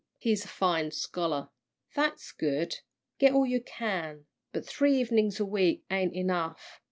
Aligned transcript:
He's 0.17 0.43
a 0.43 0.47
fine 0.47 0.89
scholar." 0.89 1.49
"That's 1.93 2.31
good 2.31 2.79
get 3.19 3.33
all 3.33 3.45
you 3.45 3.61
can; 3.61 4.25
but 4.51 4.65
three 4.65 4.97
evenings 4.97 5.39
a 5.39 5.45
week 5.45 5.83
ain't 5.91 6.15
enough. 6.15 6.79